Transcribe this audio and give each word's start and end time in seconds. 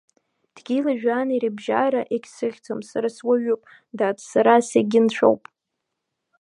Дгьыли 0.55 0.95
жәҩани 0.99 1.41
рыбжьара 1.43 2.01
егьсыхьӡом, 2.15 2.79
сара 2.89 3.09
суаҩуп, 3.15 3.61
дад, 3.97 4.17
сара 4.31 4.53
сегьынцәоуп. 4.71 5.41